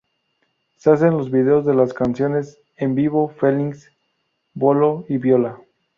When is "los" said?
1.15-1.29